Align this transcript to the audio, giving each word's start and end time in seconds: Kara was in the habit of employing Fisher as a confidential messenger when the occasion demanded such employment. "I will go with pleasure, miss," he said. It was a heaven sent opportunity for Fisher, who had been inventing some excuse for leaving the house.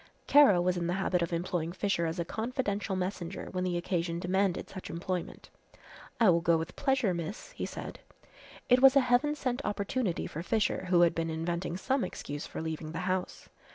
Kara 0.25 0.59
was 0.59 0.77
in 0.77 0.87
the 0.87 0.95
habit 0.95 1.21
of 1.21 1.31
employing 1.31 1.71
Fisher 1.73 2.07
as 2.07 2.17
a 2.17 2.25
confidential 2.25 2.95
messenger 2.95 3.49
when 3.51 3.63
the 3.63 3.77
occasion 3.77 4.19
demanded 4.19 4.67
such 4.67 4.89
employment. 4.89 5.51
"I 6.19 6.31
will 6.31 6.41
go 6.41 6.57
with 6.57 6.75
pleasure, 6.75 7.13
miss," 7.13 7.51
he 7.51 7.67
said. 7.67 7.99
It 8.67 8.81
was 8.81 8.95
a 8.95 8.99
heaven 9.01 9.35
sent 9.35 9.63
opportunity 9.63 10.25
for 10.25 10.41
Fisher, 10.41 10.85
who 10.89 11.01
had 11.01 11.13
been 11.13 11.29
inventing 11.29 11.77
some 11.77 12.03
excuse 12.03 12.47
for 12.47 12.63
leaving 12.63 12.93
the 12.93 13.01
house. 13.05 13.47